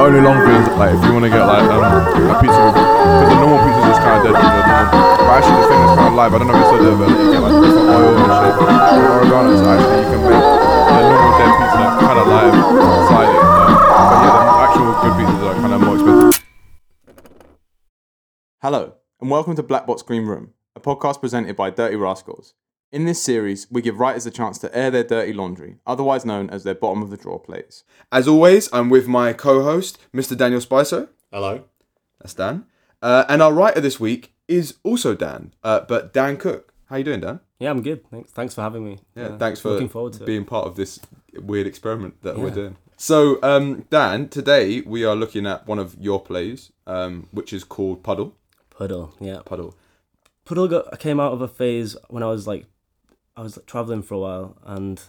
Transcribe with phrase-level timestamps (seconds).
[0.00, 3.36] only long thing like if you want to get like um, a pizza because the
[3.36, 4.40] normal pizza is kind of dead.
[4.40, 6.32] But actually the thing that's kind of live.
[6.32, 8.54] I don't know if it's still there, but you get like different oil and shit.
[8.56, 12.54] With oregano, so actually you can make the normal dead pizza kind of live
[13.12, 13.40] slightly.
[13.44, 13.76] Um,
[14.08, 16.44] but yeah, the actual good pizzas are kind of more expensive.
[18.62, 18.82] Hello,
[19.20, 22.54] and welcome to Black Box Green Room, a podcast presented by Dirty Rascals.
[22.92, 26.50] In this series, we give writers a chance to air their dirty laundry, otherwise known
[26.50, 27.84] as their bottom of the drawer plays.
[28.10, 30.36] As always, I'm with my co host, Mr.
[30.36, 31.08] Daniel Spicer.
[31.32, 31.64] Hello.
[32.20, 32.64] That's Dan.
[33.00, 36.74] Uh, and our writer this week is also Dan, uh, but Dan Cook.
[36.86, 37.38] How you doing, Dan?
[37.60, 38.04] Yeah, I'm good.
[38.10, 38.32] Thanks.
[38.32, 38.98] Thanks for having me.
[39.14, 40.26] Yeah, Uh, thanks for looking forward to it.
[40.26, 40.98] being part of this
[41.40, 42.76] weird experiment that we're doing.
[42.96, 47.62] So, um, Dan, today we are looking at one of your plays, um, which is
[47.62, 48.34] called Puddle.
[48.70, 49.14] Puddle.
[49.20, 49.38] Yeah.
[49.44, 49.76] Puddle.
[50.44, 52.66] Puddle got, came out of a phase when I was like,
[53.36, 55.00] I was traveling for a while and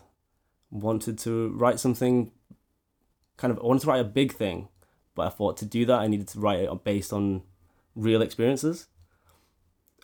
[0.69, 2.31] wanted to write something.
[3.37, 4.69] Kind of, I wanted to write a big thing,
[5.15, 7.43] but I thought to do that I needed to write it based on
[7.95, 8.87] real experiences.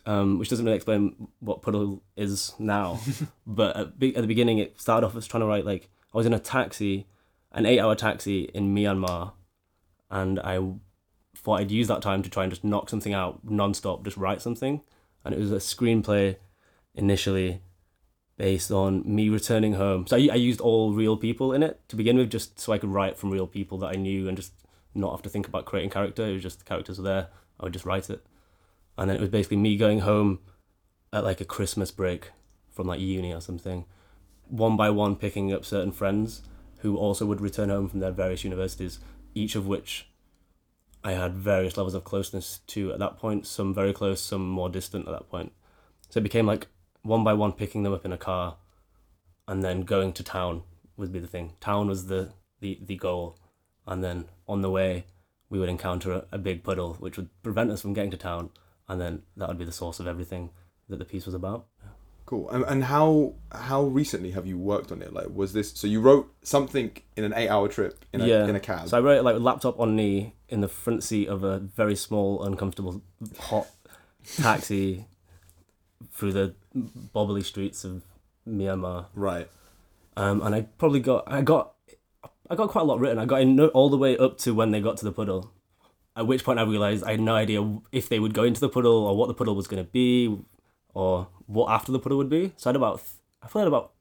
[0.06, 2.98] Um, which doesn't really explain what Puddle is now,
[3.46, 6.16] but at, be- at the beginning it started off as trying to write like I
[6.16, 7.06] was in a taxi,
[7.52, 9.32] an eight-hour taxi in Myanmar,
[10.10, 10.60] and I
[11.36, 14.40] thought I'd use that time to try and just knock something out non-stop, just write
[14.40, 14.80] something.
[15.24, 16.36] And it was a screenplay
[16.94, 17.60] initially
[18.38, 20.06] based on me returning home.
[20.06, 22.78] So I, I used all real people in it to begin with, just so I
[22.78, 24.52] could write from real people that I knew and just
[24.94, 26.24] not have to think about creating character.
[26.24, 27.28] It was just the characters were there.
[27.60, 28.24] I would just write it.
[28.96, 30.38] And then it was basically me going home
[31.12, 32.30] at like a Christmas break
[32.70, 33.84] from like uni or something,
[34.46, 36.42] one by one picking up certain friends
[36.78, 39.00] who also would return home from their various universities,
[39.34, 40.08] each of which
[41.02, 44.68] I had various levels of closeness to at that point, some very close, some more
[44.68, 45.52] distant at that point.
[46.08, 46.68] So it became like
[47.08, 48.56] one by one picking them up in a car
[49.48, 50.62] and then going to town
[50.96, 51.54] would be the thing.
[51.60, 53.38] Town was the, the, the goal.
[53.86, 55.06] And then on the way,
[55.48, 58.50] we would encounter a, a big puddle, which would prevent us from getting to town.
[58.88, 60.50] And then that would be the source of everything
[60.88, 61.66] that the piece was about.
[62.26, 62.50] Cool.
[62.50, 65.14] And, and how how recently have you worked on it?
[65.14, 68.46] Like, was this so you wrote something in an eight-hour trip in a Yeah.
[68.46, 68.88] in a cab?
[68.88, 71.58] So I wrote it like with laptop on knee in the front seat of a
[71.58, 73.00] very small, uncomfortable,
[73.38, 73.66] hot
[74.36, 75.06] taxi
[76.12, 76.54] through the
[77.14, 78.02] bobbly streets of
[78.48, 79.06] Myanmar.
[79.14, 79.48] right.
[80.16, 81.74] Um, and I probably got I got
[82.50, 83.18] I got quite a lot written.
[83.18, 85.52] I got in all the way up to when they got to the puddle.
[86.16, 88.68] At which point I realized I had no idea if they would go into the
[88.68, 90.36] puddle or what the puddle was going to be
[90.92, 92.52] or what after the puddle would be.
[92.56, 93.00] So I had about
[93.42, 93.92] I feel I had about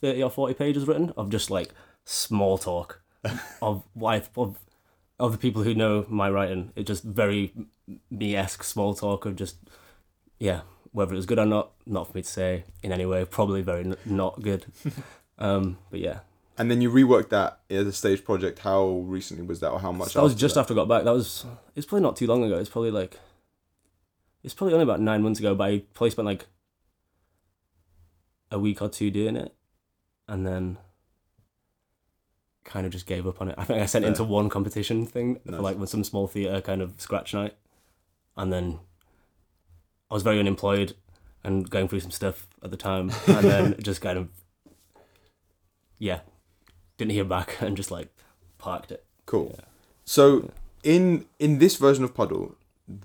[0.00, 1.70] thirty or forty pages written of just like
[2.04, 3.02] small talk
[3.62, 4.60] of life of
[5.18, 6.72] of the people who know my writing.
[6.76, 7.52] It's just very
[8.10, 9.56] me esque small talk of just
[10.38, 10.60] yeah
[10.96, 13.22] whether it was good or not not for me to say in any way.
[13.26, 14.64] Probably very n- not good.
[15.38, 16.20] um, but yeah,
[16.56, 18.60] And then you reworked that as a stage project.
[18.60, 18.86] How
[19.16, 20.14] recently was that, or how much?
[20.14, 20.62] that was just that?
[20.62, 21.04] after I got back.
[21.04, 22.56] That was it's probably not too long ago.
[22.58, 23.18] It's probably like
[24.42, 25.54] it's probably only about nine months ago.
[25.54, 26.46] But I probably spent like
[28.50, 29.54] a week or two doing it,
[30.26, 30.78] and then
[32.64, 33.54] kind of just gave up on it.
[33.58, 35.56] I think I sent it into one competition thing Nice.
[35.56, 37.54] for like with some small theatre kind of scratch night,
[38.36, 38.78] and then
[40.10, 40.94] I was very unemployed
[41.42, 44.28] and going through some stuff at the time, and then just kind of
[45.98, 46.20] yeah,
[46.96, 48.08] didn't hear back and just like
[48.58, 49.04] parked it.
[49.26, 49.54] Cool.
[49.58, 49.64] Yeah.
[50.04, 50.50] So
[50.82, 52.56] in in this version of Puddle,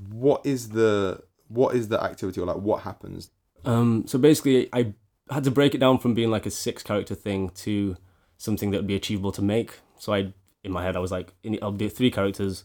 [0.09, 3.31] what is the what is the activity or like what happens?
[3.66, 4.94] Um, so basically, I
[5.29, 7.95] had to break it down from being like a six character thing to
[8.38, 9.79] something that would be achievable to make.
[10.00, 12.63] So I, in my head, I was like, in- I'll do three characters.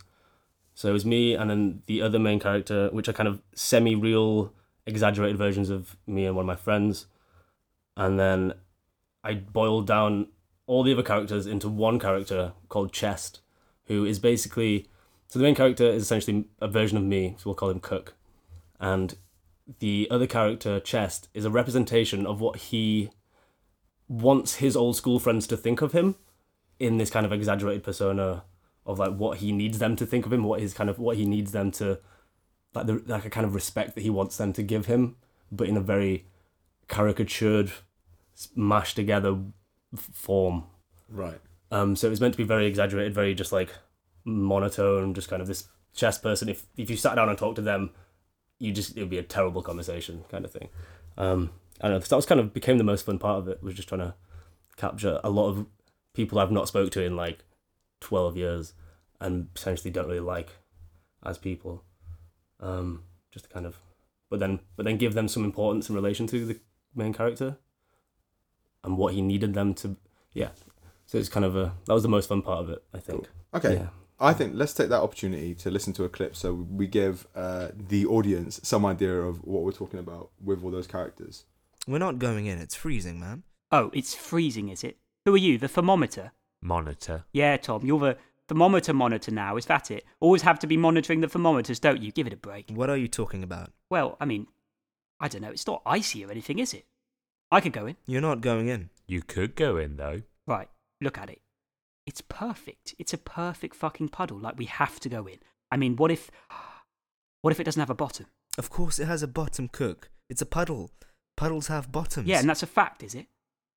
[0.76, 3.94] So it was me and then the other main character, which are kind of semi
[3.94, 4.52] real,
[4.84, 7.06] exaggerated versions of me and one of my friends.
[7.96, 8.52] And then
[9.24, 10.28] I boiled down
[10.66, 13.40] all the other characters into one character called Chest,
[13.86, 14.86] who is basically.
[15.28, 18.14] So the main character is essentially a version of me, so we'll call him Cook.
[18.78, 19.16] And
[19.78, 23.10] the other character, Chest, is a representation of what he
[24.08, 26.16] wants his old school friends to think of him
[26.78, 28.44] in this kind of exaggerated persona
[28.86, 31.16] of like what he needs them to think of him, what his kind of what
[31.16, 31.98] he needs them to
[32.74, 35.16] like the like a kind of respect that he wants them to give him,
[35.50, 36.26] but in a very
[36.88, 37.72] caricatured,
[38.54, 39.36] mashed together
[39.94, 40.64] form.
[41.08, 41.40] Right.
[41.70, 43.74] Um, so it was meant to be very exaggerated, very just like
[44.24, 46.48] monotone, just kind of this Chest person.
[46.48, 47.90] If if you sat down and talked to them,
[48.58, 50.68] you just it would be a terrible conversation kind of thing.
[51.16, 52.06] Um, I don't know.
[52.06, 53.62] That was kind of became the most fun part of it.
[53.62, 54.14] Was just trying to
[54.76, 55.66] capture a lot of
[56.12, 57.44] people I've not spoke to in like
[58.00, 58.74] twelve years,
[59.20, 60.50] and potentially don't really like
[61.24, 61.84] as people.
[62.60, 63.78] Um, just to kind of,
[64.30, 66.60] but then but then give them some importance in relation to the
[66.94, 67.58] main character,
[68.82, 69.96] and what he needed them to.
[70.32, 70.50] Yeah.
[71.06, 72.82] So it's kind of a that was the most fun part of it.
[72.94, 73.26] I think.
[73.54, 73.74] Okay.
[73.74, 73.88] Yeah.
[74.18, 77.68] I think let's take that opportunity to listen to a clip so we give uh,
[77.76, 81.44] the audience some idea of what we're talking about with all those characters.
[81.86, 82.58] We're not going in.
[82.58, 83.42] It's freezing, man.
[83.70, 84.96] Oh, it's freezing, is it?
[85.26, 86.32] Who are you, the thermometer?
[86.62, 87.24] Monitor.
[87.32, 88.16] Yeah, Tom, you're the
[88.48, 90.04] thermometer monitor now, is that it?
[90.20, 92.12] Always have to be monitoring the thermometers, don't you?
[92.12, 92.70] Give it a break.
[92.70, 93.72] What are you talking about?
[93.90, 94.46] Well, I mean,
[95.20, 96.86] I don't know, it's not icy or anything, is it?
[97.50, 97.96] I could go in.
[98.06, 98.90] You're not going in.
[99.06, 100.22] You could go in though.
[100.46, 100.68] Right,
[101.00, 101.40] look at it.
[102.06, 102.94] It's perfect.
[102.98, 104.38] It's a perfect fucking puddle.
[104.38, 105.38] Like, we have to go in.
[105.70, 106.30] I mean, what if.
[107.42, 108.26] What if it doesn't have a bottom?
[108.58, 110.10] Of course, it has a bottom, Cook.
[110.28, 110.90] It's a puddle.
[111.36, 112.26] Puddles have bottoms.
[112.26, 113.26] Yeah, and that's a fact, is it?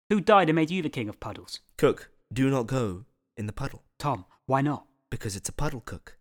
[0.10, 1.60] Who died and made you the king of puddles?
[1.78, 3.06] Cook, do not go
[3.38, 4.86] in the puddle Tom, why not?
[5.12, 6.18] because it's a puddle, Cook.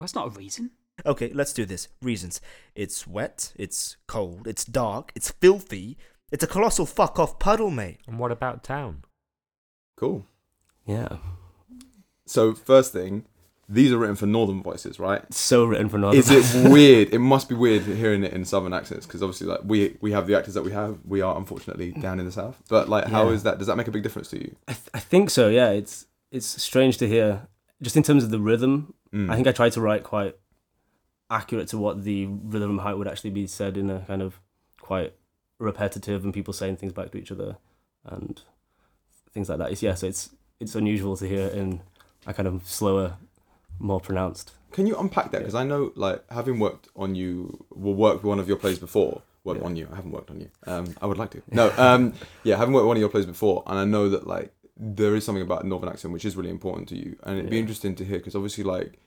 [0.00, 0.72] That's not a reason.
[1.06, 1.86] Okay, let's do this.
[2.02, 2.40] Reasons.
[2.74, 5.96] It's wet, it's cold, it's dark, it's filthy.
[6.32, 8.00] It's a colossal fuck off puddle, mate.
[8.08, 9.04] And what about town?
[9.96, 10.26] Cool.
[10.86, 11.18] Yeah.
[12.26, 13.24] So first thing,
[13.68, 15.22] these are written for northern voices, right?
[15.32, 16.18] So written for northern.
[16.20, 17.14] Is it weird?
[17.14, 20.26] It must be weird hearing it in southern accents because obviously, like we we have
[20.26, 20.98] the actors that we have.
[21.06, 22.60] We are unfortunately down in the south.
[22.68, 23.34] But like, how Yeah.
[23.34, 23.58] is that?
[23.58, 24.56] Does that make a big difference to you?
[24.68, 25.48] I, th- I think so.
[25.48, 27.46] Yeah, it's it's strange to hear.
[27.82, 29.30] Just in terms of the rhythm, Mm.
[29.30, 30.36] I think I tried to write quite
[31.30, 34.40] accurate to what the rhythm how would actually be said in a kind of
[34.80, 35.12] quite
[35.58, 37.56] repetitive and people saying things back to each other
[38.06, 38.40] and
[39.32, 39.70] things like that.
[39.70, 40.30] It's yeah, so it's
[40.60, 41.80] it's unusual to hear in
[42.26, 43.16] a kind of slower,
[43.78, 44.52] more pronounced.
[44.70, 45.38] Can you unpack that?
[45.40, 49.20] Because I know, like, having worked on you, well, worked one of your plays before.
[49.44, 49.66] Worked Yeah.
[49.66, 49.88] on you.
[49.92, 50.48] I haven't worked on you.
[50.66, 51.42] Um, I would like to.
[51.50, 51.70] No.
[51.76, 52.14] Um,
[52.44, 55.24] yeah, having worked one of your plays before, and I know that like there is
[55.24, 57.60] something about northern accent which is really important to you, and it'd be Yeah.
[57.62, 58.98] interesting to hear because obviously, like,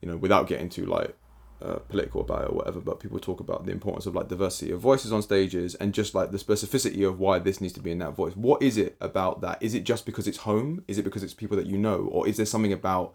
[0.00, 1.16] you know, without getting too like
[1.62, 4.70] uh, political about it or whatever, but people talk about the importance of like diversity
[4.70, 7.90] of voices on stages and just like the specificity of why this needs to be
[7.90, 8.34] in that voice.
[8.36, 9.62] What is it about that?
[9.62, 10.84] Is it just because it's home?
[10.88, 13.14] Is it because it's people that you know, or is there something about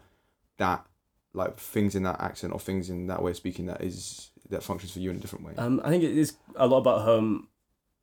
[0.56, 0.84] that
[1.32, 4.64] like things in that accent or things in that way of speaking that is that
[4.64, 5.52] functions for you in a different way.
[5.56, 7.46] Um, I think it is a lot about home,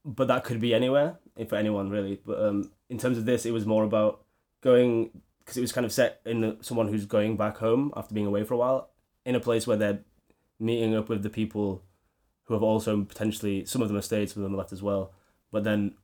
[0.08, 1.20] but that could be anywhere
[1.50, 2.20] for anyone really.
[2.26, 4.24] But um, in terms of this, it was more about
[4.62, 8.14] going because it was kind of set in the, someone who's going back home after
[8.14, 8.90] being away for a while
[9.26, 10.00] in a place where they're
[10.60, 11.84] meeting up with the people
[12.44, 14.82] who have also potentially some of them have stayed, some of them have left as
[14.82, 15.14] well.
[15.52, 15.96] But then,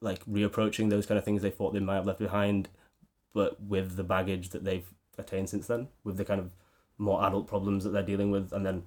[0.00, 2.68] like reapproaching those kind of things they thought they might have left behind,
[3.32, 6.54] but with the baggage that they've attained since then, with the kind of
[6.98, 8.82] more adult problems that they're dealing with, and then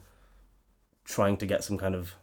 [1.04, 2.16] trying to get some kind of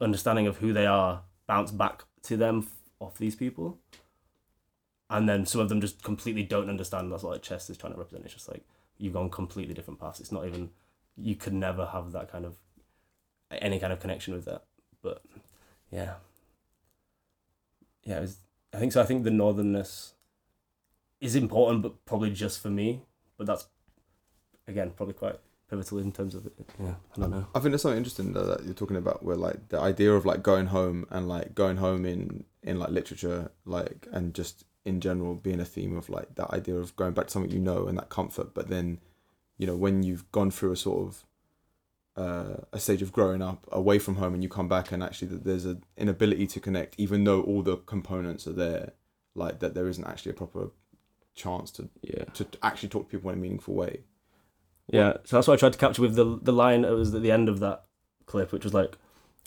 [0.00, 2.68] understanding of who they are bounce back to them
[3.00, 3.78] off these people.
[5.10, 7.10] And then some of them just completely don't understand.
[7.10, 8.24] That's what like Chest is trying to represent.
[8.24, 8.62] It's just like
[8.98, 10.20] you've gone completely different paths.
[10.20, 10.70] It's not even
[11.16, 12.56] you could never have that kind of
[13.50, 14.64] any kind of connection with that.
[15.02, 15.22] But
[15.90, 16.14] yeah,
[18.04, 18.20] yeah.
[18.20, 18.38] Was,
[18.74, 19.00] I think so.
[19.00, 20.12] I think the northernness
[21.20, 23.02] is important, but probably just for me.
[23.38, 23.66] But that's
[24.66, 25.38] again probably quite
[25.68, 26.52] pivotal in terms of it.
[26.80, 27.46] Yeah, I don't know.
[27.54, 30.24] I think there's something interesting though, that you're talking about where like the idea of
[30.26, 35.00] like going home and like going home in in like literature like and just in
[35.00, 37.86] general being a theme of like that idea of going back to something you know
[37.86, 38.98] and that comfort but then
[39.58, 41.24] you know when you've gone through a sort of
[42.16, 45.28] uh, a stage of growing up away from home and you come back and actually
[45.28, 48.92] that there's an inability to connect even though all the components are there
[49.34, 50.70] like that there isn't actually a proper
[51.34, 52.24] chance to Yeah.
[52.34, 54.00] to actually talk to people in a meaningful way
[54.90, 57.22] Yeah, so that's what I tried to capture with the the line that was at
[57.22, 57.84] the end of that
[58.26, 58.96] clip, which was like,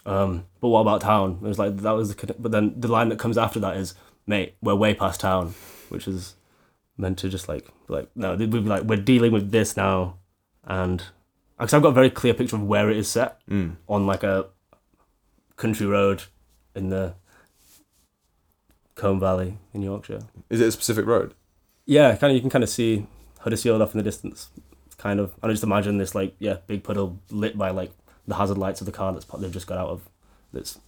[0.06, 3.10] um, "But what about town?" It was like that was the, but then the line
[3.10, 3.96] that comes after that is,
[4.28, 5.56] "Mate, we're way past town,"
[5.90, 6.36] which is
[6.98, 10.18] meant to just like like no, we'd be like we're dealing with this now,
[10.64, 11.04] and
[11.58, 13.76] because I've got a very clear picture of where it is set mm.
[13.88, 14.48] on like a
[15.56, 16.24] country road
[16.76, 17.14] in the
[18.96, 20.22] Colne Valley in Yorkshire.
[20.50, 21.34] is it a specific road
[21.86, 22.36] Yeah, kind of.
[22.36, 23.08] You can kind of see
[23.40, 24.50] Huddersfield off in the distance.
[25.02, 25.34] Kind of.
[25.42, 27.92] And I just imagine this like yeah, big puddle lit by like
[28.28, 30.02] the hazard lights of the car that's they've just got out of.
[30.54, 30.80] That's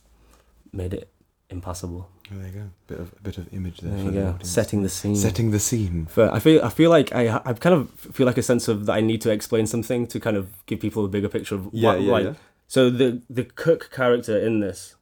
[0.72, 1.10] made it
[1.50, 2.10] impassable.
[2.32, 2.70] Oh, there you go.
[2.86, 3.92] Bit of a bit of image there.
[3.92, 4.28] There for you the go.
[4.30, 4.50] audience.
[4.52, 5.16] Setting the scene.
[5.16, 6.08] Setting the scene.
[6.14, 8.86] But I feel I feel like I I kind of feel like a sense of
[8.86, 11.70] that I need to explain something to kind of give people a bigger picture of
[11.72, 12.34] Yeah, what, yeah, like, yeah.
[12.68, 14.96] So the the cook character in this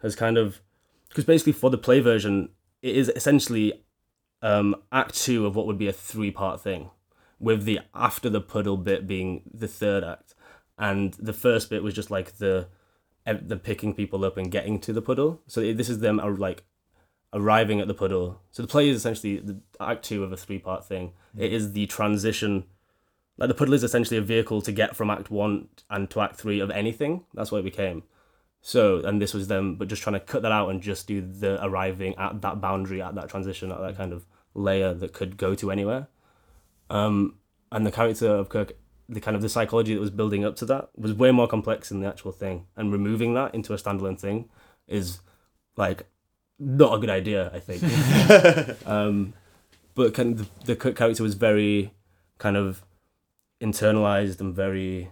[0.00, 0.60] has kind of
[1.10, 2.48] because basically for the play version
[2.80, 3.84] it is essentially
[4.42, 6.90] um, act two of what would be a three part thing,
[7.38, 10.34] with the after the puddle bit being the third act,
[10.78, 12.68] and the first bit was just like the
[13.26, 15.40] the picking people up and getting to the puddle.
[15.46, 16.64] So this is them uh, like
[17.32, 18.40] arriving at the puddle.
[18.50, 21.12] So the play is essentially the act two of a three part thing.
[21.36, 22.64] It is the transition.
[23.36, 26.36] Like the puddle is essentially a vehicle to get from Act One and to Act
[26.36, 27.24] Three of anything.
[27.34, 28.04] That's what it became.
[28.60, 31.20] So and this was them, but just trying to cut that out and just do
[31.20, 35.36] the arriving at that boundary, at that transition, at that kind of layer that could
[35.36, 36.08] go to anywhere.
[36.90, 37.36] Um,
[37.72, 38.72] and the character of Kirk,
[39.08, 41.88] the kind of the psychology that was building up to that was way more complex
[41.88, 44.48] than the actual thing, and removing that into a standalone thing
[44.86, 45.20] is
[45.76, 46.06] like
[46.58, 47.50] not a good idea.
[47.52, 48.86] I think.
[48.86, 49.34] um,
[49.94, 51.92] but kind of the, the Kirk character was very
[52.38, 52.82] kind of
[53.60, 55.10] internalized and very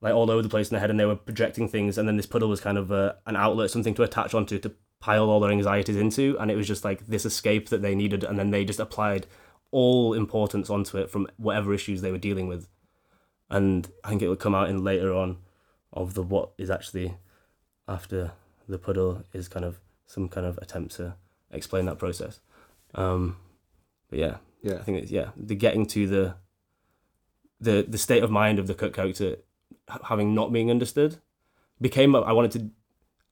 [0.00, 2.16] like all over the place in their head, and they were projecting things, and then
[2.16, 5.38] this puddle was kind of a, an outlet, something to attach onto to pile all
[5.40, 8.50] their anxieties into, and it was just like this escape that they needed, and then
[8.50, 9.26] they just applied
[9.72, 12.68] all importance onto it from whatever issues they were dealing with,
[13.50, 15.38] and I think it would come out in later on
[15.92, 17.16] of the what is actually
[17.88, 18.32] after
[18.68, 21.16] the puddle is kind of some kind of attempt to
[21.50, 22.38] explain that process.
[22.94, 23.36] Um,
[24.08, 24.74] but yeah, Yeah.
[24.76, 26.34] I think it's yeah, the getting to the
[27.60, 29.36] the the state of mind of the Cook character
[30.04, 31.18] having not being understood
[31.80, 32.70] became I wanted to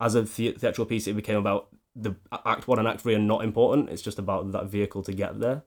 [0.01, 2.15] as a the- theatrical piece it became about the
[2.47, 3.91] act one and act three are not important.
[3.91, 5.63] It's just about that vehicle to get there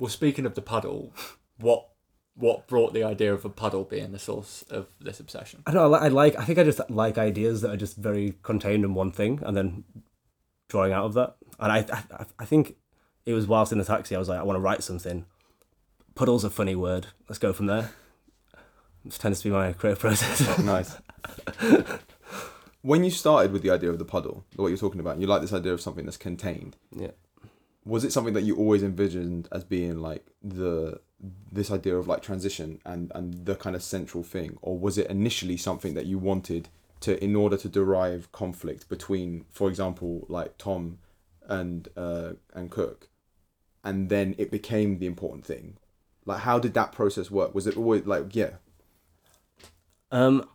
[0.00, 1.12] Well, speaking of the puddle,
[1.58, 1.86] what
[2.34, 5.62] what brought the idea of a puddle being the source of this obsession?
[5.66, 7.98] I don't know I I like I think I just like ideas that are just
[7.98, 9.84] very contained in one thing and then
[10.68, 12.76] drawing out of that and I I, I think
[13.26, 15.26] it was whilst in the taxi I was like I want to write something
[16.14, 17.90] puddle's a funny word let's go from there
[19.04, 20.96] this tends to be my creative process nice.
[22.80, 25.42] when you started with the idea of the puddle, what you're talking about, you like
[25.42, 26.76] this idea of something that's contained.
[26.96, 27.10] yeah
[27.84, 31.00] Was it something that you always envisioned as being like the
[31.52, 35.08] this idea of like transition and and the kind of central thing, or was it
[35.08, 36.68] initially something that you wanted
[37.00, 40.98] to in order to derive conflict between, for example, like Tom
[41.48, 43.08] and uh, and Cook,
[43.82, 45.76] and then it became the important thing?
[46.26, 47.54] Like, how did that process work?
[47.54, 48.50] Was it always like, yeah,
[50.10, 50.48] Um.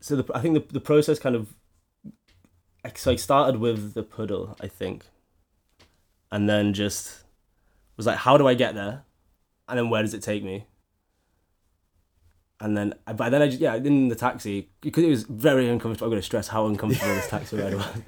[0.00, 1.54] So the I think the the process kind of.
[2.94, 5.04] So I started with the puddle, I think,
[6.30, 7.24] and then just
[7.96, 9.04] was like, how do I get there,
[9.68, 10.66] and then where does it take me?
[12.60, 16.06] And then, but then I just yeah, in the taxi because it was very uncomfortable.
[16.06, 18.02] I'm gonna stress how uncomfortable this taxi ride was.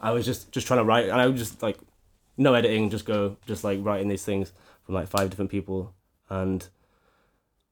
[0.00, 1.78] I was just just trying to write, and I was just like,
[2.36, 4.52] no editing, just go, just like writing these things
[4.84, 5.94] from like five different people,
[6.28, 6.68] and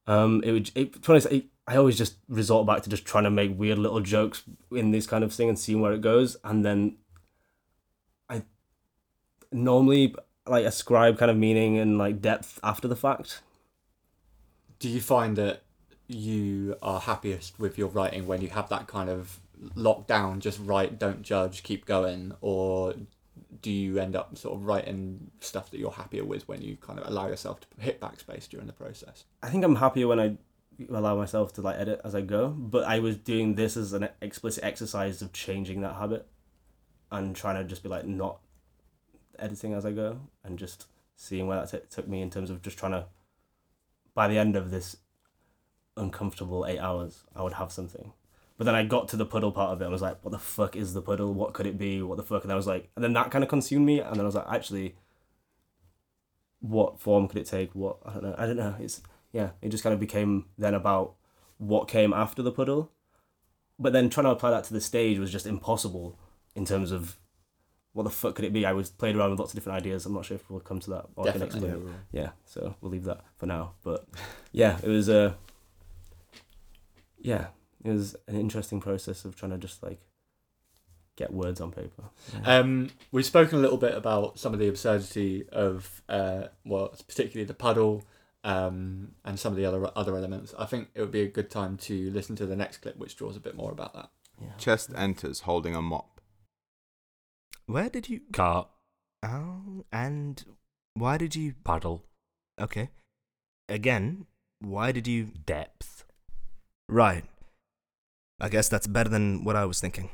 [0.06, 0.70] um, it would.
[0.74, 3.78] It, to honest, it, I always just resort back to just trying to make weird
[3.78, 6.96] little jokes in this kind of thing and seeing where it goes, and then
[8.28, 8.42] I
[9.52, 10.16] normally
[10.48, 13.42] like ascribe kind of meaning and like depth after the fact.
[14.80, 15.62] Do you find that
[16.08, 19.38] you are happiest with your writing when you have that kind of
[19.76, 22.94] lockdown, just write, don't judge, keep going, or
[23.62, 26.98] do you end up sort of writing stuff that you're happier with when you kind
[26.98, 29.22] of allow yourself to hit backspace during the process?
[29.40, 30.36] I think I'm happier when I
[30.88, 34.08] allow myself to like edit as I go, but I was doing this as an
[34.20, 36.26] explicit exercise of changing that habit
[37.10, 38.40] and trying to just be like not
[39.38, 42.62] editing as I go and just seeing where that t- took me in terms of
[42.62, 43.06] just trying to
[44.14, 44.96] by the end of this
[45.96, 48.12] uncomfortable 8 hours I would have something.
[48.56, 50.38] But then I got to the puddle part of it and was like what the
[50.38, 51.32] fuck is the puddle?
[51.32, 52.02] What could it be?
[52.02, 52.44] What the fuck?
[52.44, 54.34] And I was like and then that kind of consumed me and then I was
[54.34, 54.96] like actually
[56.60, 57.75] what form could it take?
[57.75, 58.34] What I don't know.
[58.38, 58.76] I don't know.
[58.78, 61.14] It's yeah, it just kind of became then about
[61.58, 62.92] what came after the puddle.
[63.78, 66.18] But then trying to apply that to the stage was just impossible
[66.54, 67.16] in terms of
[67.92, 68.64] what the fuck could it be?
[68.64, 70.06] I was played around with lots of different ideas.
[70.06, 71.80] I'm not sure if we'll come to that or I can explain it.
[72.12, 73.72] Yeah, so we'll leave that for now.
[73.82, 74.06] But
[74.52, 75.37] yeah, it was a
[77.18, 77.46] yeah,
[77.84, 80.00] it was an interesting process of trying to just like
[81.16, 82.04] get words on paper.
[82.44, 87.44] Um, we've spoken a little bit about some of the absurdity of, uh, well, particularly
[87.44, 88.04] the puddle,
[88.44, 90.54] um, and some of the other other elements.
[90.59, 93.16] I think it would be a good time to listen to the next clip, which
[93.16, 94.11] draws a bit more about that.
[94.40, 94.49] Yeah.
[94.59, 96.20] Chest enters holding a mop.
[97.66, 98.20] Where did you?
[98.32, 98.68] Cart,
[99.23, 100.42] Oh, and
[100.94, 101.54] why did you?
[101.64, 102.04] puddle,
[102.61, 102.90] Okay.
[103.68, 104.26] Again,
[104.61, 105.26] why did you?
[105.47, 106.04] depth.
[106.88, 107.25] Right.
[108.40, 110.11] I guess that's better than what I was thinking.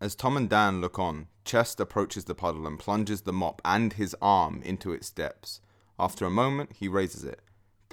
[0.00, 3.94] As Tom and Dan look on, Chest approaches the puddle and plunges the mop and
[3.94, 5.60] his arm into its depths.
[5.98, 7.40] After a moment, he raises it.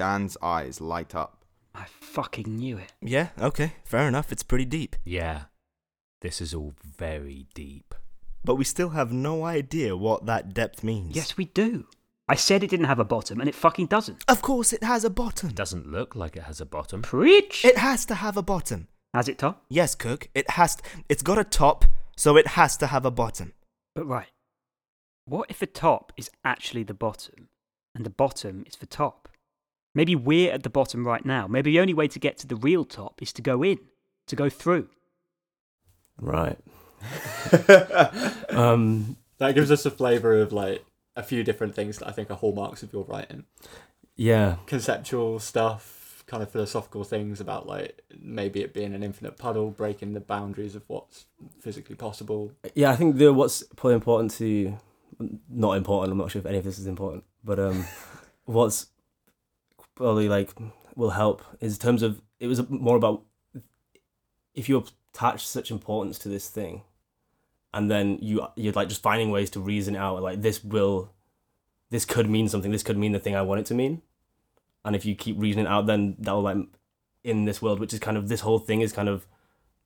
[0.02, 1.46] Dan's eyes light up.
[1.76, 2.92] I fucking knew it.
[3.04, 3.28] Yeah.
[3.40, 3.74] Okay.
[3.86, 4.32] Fair enough.
[4.32, 5.44] It's pretty deep, Yeah,
[6.22, 7.94] this is all very deep.
[8.44, 11.16] but we still have no idea what that depth means.
[11.16, 11.86] Yes, we do.
[12.28, 14.24] I said it didn't have a bottom, and it fucking doesn't.
[14.28, 15.50] Of course, it has a bottom.
[15.50, 17.04] It doesn't look like it has a bottom.
[17.04, 17.64] Preach!
[17.64, 18.88] It has to have a bottom.
[19.14, 19.64] Has it, top?
[19.70, 20.30] Yes, Cook.
[20.34, 20.78] It has.
[21.10, 21.86] it's got a top,
[22.18, 23.54] so it has to have a bottom.
[23.94, 24.32] But right.
[25.26, 27.50] What if the top is actually the bottom,
[27.94, 29.28] and the bottom is the top?
[29.94, 31.48] Maybe we're at the bottom right now.
[31.48, 33.78] Maybe the only way to get to the real top is to go in,
[34.28, 34.88] to go through.
[36.20, 36.58] Right.
[38.50, 42.30] um That gives us a flavour of like a few different things that I think
[42.32, 43.46] are hallmarks of your writing.
[44.16, 49.72] Yeah, conceptual stuff, kind of philosophical things about like maybe it being an infinite puddle,
[49.72, 51.26] breaking the boundaries of what's
[51.60, 52.52] physically possible.
[52.76, 52.92] yeah.
[52.92, 54.78] I think the what's probably important to,
[55.50, 56.12] not important.
[56.12, 57.86] I'm not sure if any of this is important, but um,
[58.46, 58.88] what's
[60.02, 60.50] probably like
[60.96, 63.24] will help is in terms of it was more about
[64.56, 66.82] if you attach such importance to this thing,
[67.74, 71.12] and then you you're like just finding ways to reason out like this will,
[71.90, 72.72] this could mean something.
[72.72, 74.02] This could mean the thing I want it to mean,
[74.84, 76.58] and if you keep reasoning out, then that'll like
[77.24, 79.28] in this world, which is kind of this whole thing is kind of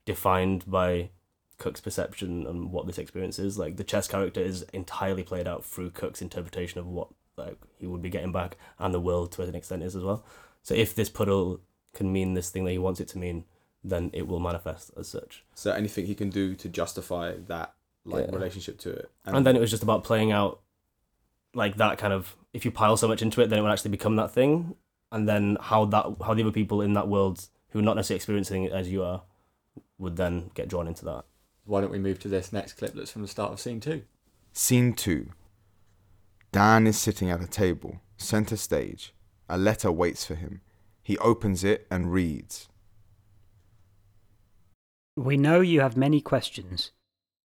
[0.05, 1.09] defined by
[1.57, 3.59] Cook's perception and what this experience is.
[3.59, 7.87] Like the Chest character is entirely played out through Cook's interpretation of what like he
[7.87, 10.25] would be getting back, and the world to an extent is as well.
[10.63, 11.61] So if this puddle
[11.93, 13.45] can mean this thing that he wants it to mean,
[13.83, 15.43] then it will manifest as such.
[15.53, 17.73] So anything he can do to justify that
[18.03, 18.35] like Yeah.
[18.35, 19.11] relationship to it.
[19.25, 20.61] And then it was just about playing out
[21.53, 23.91] like that kind of if you pile so much into it, then it will actually
[23.91, 24.75] become that thing.
[25.11, 28.17] And then how that how the other people in that world who are not necessarily
[28.17, 29.23] experiencing it as you are
[29.97, 31.25] would then get drawn into that.
[31.65, 34.03] Why don't we move to this next clip that's from the start of scene two?
[34.53, 35.29] Scene two.
[36.55, 39.13] Dan is sitting at a table, center stage.
[39.49, 40.61] A letter waits for him.
[41.03, 42.69] He opens it and reads.
[45.17, 46.93] We know you have many questions.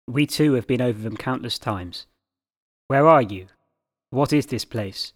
[0.08, 2.06] We too have been over them countless times.
[2.88, 3.48] Where are you?
[4.08, 5.12] What is this place?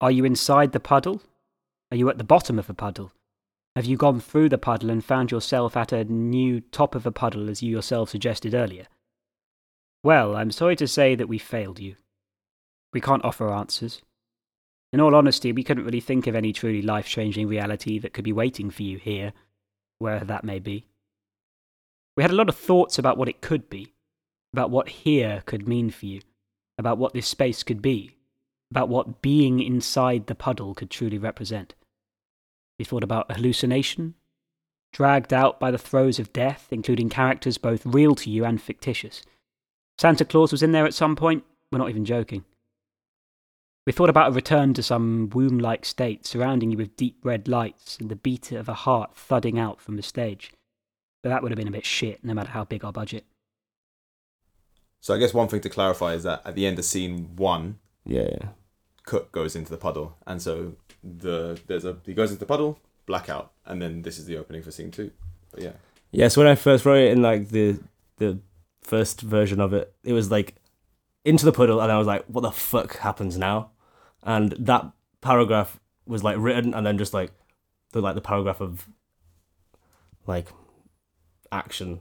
[0.00, 1.20] Are you inside the puddle?
[1.90, 3.10] Are you at the bottom of the puddle?
[3.74, 7.10] Have you gone through the puddle and found yourself at a new top of a
[7.10, 8.86] puddle as you yourself suggested earlier?
[10.04, 11.96] Well, I'm sorry to say that we failed you.
[12.94, 14.00] We can't offer answers.
[14.92, 18.24] In all honesty, we couldn't really think of any truly life changing reality that could
[18.24, 19.32] be waiting for you here,
[19.98, 20.86] wherever that may be.
[22.16, 23.92] We had a lot of thoughts about what it could be,
[24.52, 26.20] about what here could mean for you,
[26.78, 28.16] about what this space could be,
[28.70, 31.74] about what being inside the puddle could truly represent.
[32.78, 34.14] We thought about hallucination,
[34.92, 39.22] dragged out by the throes of death, including characters both real to you and fictitious.
[39.98, 42.44] Santa Claus was in there at some point, we're not even joking.
[43.86, 47.48] We thought about a return to some womb like state, surrounding you with deep red
[47.48, 50.52] lights and the beat of a heart thudding out from the stage.
[51.22, 53.24] But that would have been a bit shit, no matter how big our budget.
[55.00, 57.78] So I guess one thing to clarify is that at the end of scene one,
[58.06, 58.48] Yeah, yeah.
[59.04, 62.78] Cook goes into the puddle, and so the there's a he goes into the puddle,
[63.04, 65.10] blackout, and then this is the opening for scene two.
[65.50, 65.72] But yeah,
[66.10, 67.80] Yeah, so when I first wrote it in like the
[68.16, 68.38] the
[68.80, 70.54] first version of it, it was like
[71.22, 73.72] into the puddle, and I was like, "What the fuck happens now?"
[74.24, 77.30] And that paragraph was like written, and then just like
[77.92, 78.88] the like the paragraph of
[80.26, 80.48] like
[81.52, 82.00] action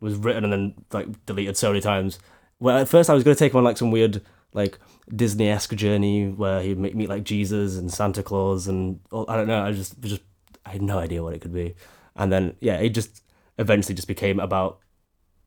[0.00, 2.18] was written and then like deleted so many times.
[2.58, 4.78] Well, at first I was gonna take him on like some weird like
[5.14, 9.36] Disney esque journey where he'd make meet like Jesus and Santa Claus and all, I
[9.36, 9.62] don't know.
[9.62, 10.22] I just just
[10.66, 11.74] I had no idea what it could be,
[12.16, 13.22] and then yeah, it just
[13.58, 14.80] eventually just became about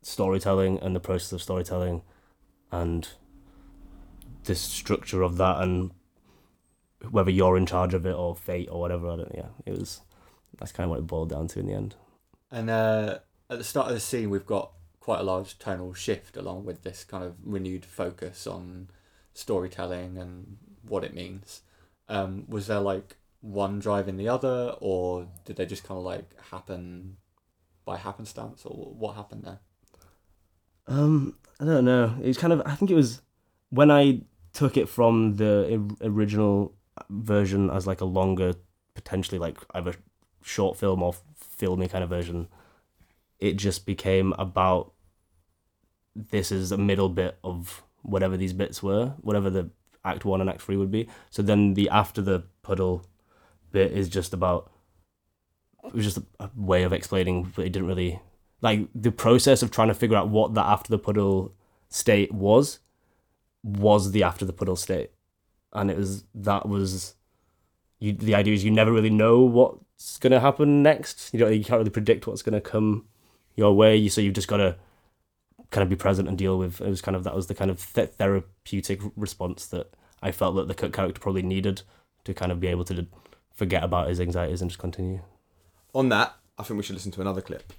[0.01, 2.01] storytelling and the process of storytelling,
[2.71, 3.09] and
[4.45, 5.91] this structure of that and
[7.09, 9.09] whether you're in charge of it or fate or whatever.
[9.09, 9.35] I don't.
[9.35, 10.01] Yeah, it was.
[10.59, 11.95] That's kind of what it boiled down to in the end.
[12.51, 16.37] And uh, at the start of the scene, we've got quite a large tonal shift
[16.37, 18.87] along with this kind of renewed focus on
[19.33, 21.61] storytelling and what it means.
[22.07, 26.29] Um, was there like one driving the other, or did they just kind of like
[26.51, 27.17] happen
[27.85, 29.59] by happenstance, or what happened there?
[30.87, 32.15] Um, I don't know.
[32.21, 32.61] It was kind of.
[32.65, 33.21] I think it was
[33.69, 34.21] when I
[34.53, 36.75] took it from the original
[37.09, 38.53] version as like a longer,
[38.93, 39.95] potentially like either
[40.41, 42.47] short film or filmy kind of version.
[43.39, 44.93] It just became about
[46.15, 49.69] this is a middle bit of whatever these bits were, whatever the
[50.05, 51.07] act one and act three would be.
[51.29, 53.05] So then the after the puddle
[53.71, 54.71] bit is just about.
[55.85, 58.21] It was just a, way of explaining, but it didn't really
[58.61, 61.53] like the process of trying to figure out what the after the puddle
[61.89, 62.79] state was
[63.61, 65.11] was the after the puddle state
[65.73, 67.15] and it was that was
[67.99, 71.33] you the idea is you never really know what's going to happen next.
[71.33, 73.05] You don't you can't really predict what's going to come
[73.55, 73.95] your way.
[73.95, 74.75] You so you've just got to
[75.71, 77.71] kind of be present and deal with it was kind of that was the kind
[77.71, 81.81] of th- therapeutic response that i felt that the Cook character probably needed
[82.25, 83.07] to kind of be able to
[83.53, 85.21] forget about his anxieties and just continue.
[85.93, 87.71] On that, I think we should listen to another clip.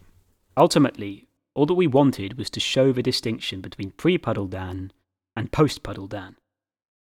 [0.56, 4.92] Ultimately, all that we wanted was to show the distinction between pre Puddle Dan
[5.36, 6.36] and post Puddle Dan,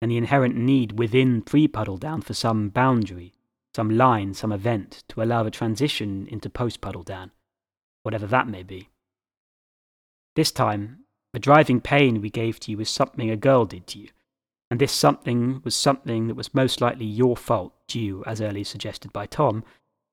[0.02, 3.34] and the inherent need within pre Puddle Dan for some boundary,
[3.76, 7.32] some line, some event to allow the transition into post Puddle Dan,
[8.04, 8.90] whatever that may be.
[10.36, 14.00] This time, the driving pain we gave to you was something a girl did to
[14.00, 14.10] you,
[14.72, 19.12] And this something was something that was most likely your fault, due, as earlier suggested
[19.12, 19.64] by Tom,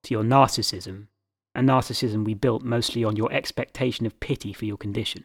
[0.05, 1.09] to your narcissism,
[1.55, 5.25] a narcissism we built mostly on your expectation of pity for your condition.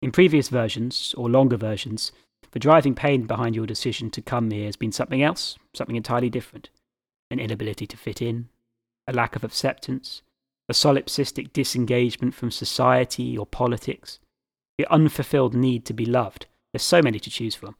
[0.00, 2.12] In previous versions, or longer versions,
[2.52, 6.30] the driving pain behind your decision to come here has been something else, something entirely
[6.30, 6.70] different.
[7.30, 8.48] An inability to fit in,
[9.06, 10.22] a lack of acceptance,
[10.68, 14.18] a solipsistic disengagement from society or politics,
[14.78, 16.46] the unfulfilled need to be loved.
[16.72, 17.76] There's so many to choose from.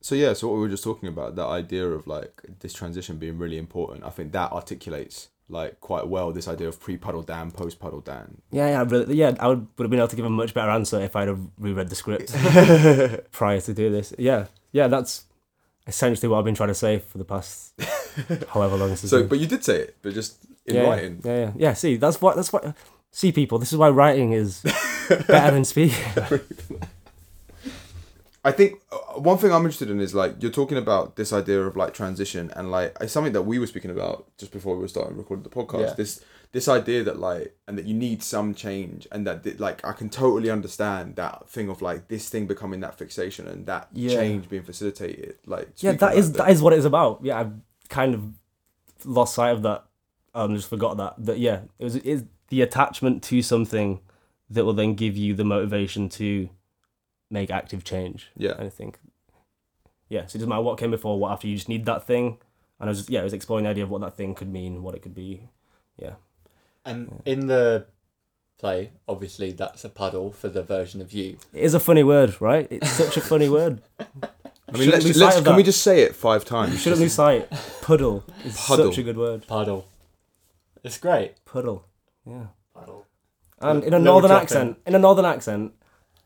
[0.00, 3.16] So yeah, so what we were just talking about, that idea of like this transition
[3.16, 7.50] being really important, I think that articulates like quite well this idea of pre-puddle Dan,
[7.50, 8.40] post-puddle Dan.
[8.50, 9.34] Yeah, yeah, really, yeah.
[9.38, 11.40] I would, would have been able to give a much better answer if I'd have
[11.58, 12.32] reread the script
[13.32, 14.14] prior to do this.
[14.18, 15.24] Yeah, yeah, that's
[15.86, 17.74] essentially what I've been trying to say for the past
[18.48, 19.28] however long this has So, been.
[19.28, 21.20] but you did say it, but just in yeah, writing.
[21.22, 21.72] Yeah, yeah, yeah.
[21.74, 22.74] See, that's what that's what.
[23.10, 24.62] See, people, this is why writing is
[25.28, 26.02] better than speaking.
[28.46, 31.62] I think uh, one thing I'm interested in is like you're talking about this idea
[31.62, 34.82] of like transition and like it's something that we were speaking about just before we
[34.82, 35.80] were starting recording the podcast.
[35.88, 35.94] Yeah.
[35.94, 39.84] This this idea that like and that you need some change and that th- like
[39.84, 43.88] I can totally understand that thing of like this thing becoming that fixation and that
[43.92, 44.14] Yeah.
[44.14, 45.36] change being facilitated.
[45.46, 47.20] Like yeah, that is that, that is what it's about.
[47.22, 47.52] Yeah, I've
[47.88, 48.24] kind of
[49.04, 49.84] lost sight of that.
[50.34, 51.14] Um, just forgot that.
[51.18, 54.00] That yeah, it was is the attachment to something
[54.50, 56.50] that will then give you the motivation to
[57.34, 58.30] make active change.
[58.34, 58.54] Yeah.
[58.58, 58.98] I think.
[60.08, 61.46] Yeah, so it doesn't matter what came before, what after.
[61.48, 62.38] You just need that thing,
[62.80, 64.82] and I was yeah, I was exploring the idea of what that thing could mean,
[64.82, 65.48] what it could be.
[65.98, 66.14] Yeah.
[66.84, 67.86] And in the
[68.58, 71.38] play, obviously, that's a puddle for the version of you.
[71.52, 72.68] It is a funny word, right?
[72.70, 73.82] It's such a funny word.
[73.98, 76.72] I mean, let's, let's can we just say it five times?
[76.72, 77.50] You shouldn't lose sight.
[77.80, 78.90] Puddle is Puddle.
[78.90, 79.46] such a good word.
[79.46, 79.86] Puddle.
[80.82, 81.44] It's great.
[81.44, 81.86] Puddle.
[82.26, 82.46] Yeah.
[82.74, 83.06] Puddle.
[83.60, 85.72] and in a Little northern accent, in a northern accent,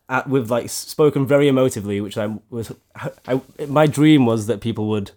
[0.08, 2.72] at, with like spoken very emotively, which I was,
[3.26, 5.10] I, my dream was that people would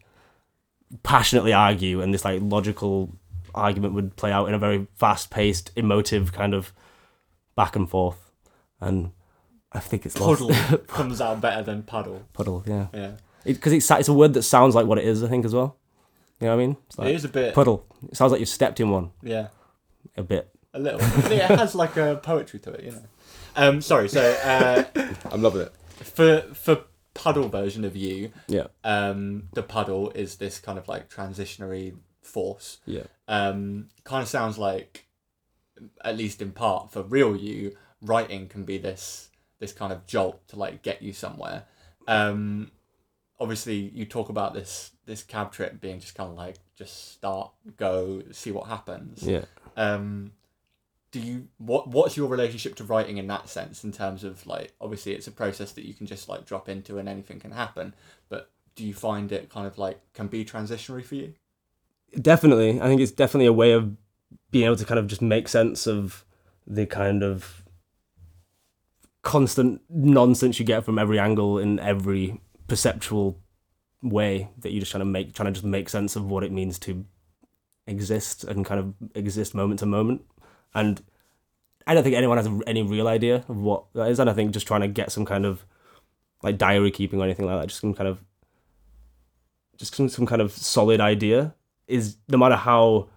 [1.04, 3.10] passionately argue, and this like logical
[3.56, 6.74] argument would play out in a very fast-paced, emotive kind of
[7.56, 8.32] back and forth,
[8.80, 9.12] and
[9.72, 10.42] I think it's lost.
[10.42, 12.24] Puddle comes out better than puddle.
[12.34, 13.12] puddle, yeah, Yeah.
[13.46, 15.78] because it's it's a word that sounds like what it is, I think as well.
[16.40, 16.78] You know what I mean?
[16.88, 17.54] It's like is a bit.
[17.54, 17.86] puddle.
[18.10, 19.48] It sounds like you've stepped in one Yeah.
[20.18, 20.50] a bit.
[20.74, 21.00] A little.
[21.22, 23.04] But it has like a poetry to it, you know.
[23.56, 24.08] Um, sorry.
[24.10, 24.84] So uh,
[25.32, 25.74] I'm loving it.
[26.06, 31.10] for for puddle version of you, Yeah, um, the puddle is this kind of like
[31.10, 32.80] transitionary force.
[32.86, 33.04] yeah.
[33.28, 35.08] Um, kind of sounds like,
[36.06, 39.30] at least in part, for real you, writing can be this
[39.60, 41.64] this kind of jolt to like get you somewhere.
[42.08, 42.72] Um,
[43.40, 47.52] obviously, you talk about this this cab trip being just kind of like just start,
[47.76, 49.22] go, see what happens.
[49.24, 49.44] Yeah.
[49.76, 50.32] Um,
[51.12, 54.74] do you what what's your relationship to writing in that sense in terms of like
[54.80, 57.94] obviously it's a process that you can just like drop into and anything can happen
[58.30, 61.34] but do you find it kind of like can be transitionary for you
[62.20, 62.82] Definitely.
[62.82, 63.96] I think it's definitely a way of
[64.50, 66.26] being able to kind of just make sense of
[66.68, 67.64] the kind of
[69.22, 73.40] constant nonsense you get from every angle in every perceptual
[74.02, 76.52] way that you're just trying to make trying to just make sense of what it
[76.52, 77.06] means to
[77.86, 80.24] exist and kind of exist moment to moment
[80.74, 81.04] and
[81.88, 84.52] I don't think anyone has any real idea of what that is and I think
[84.52, 85.66] just trying to get some kind of
[86.44, 88.24] like diary keeping or anything like that just some kind of
[89.78, 91.56] just some, some kind of solid idea
[91.88, 93.10] is no matter how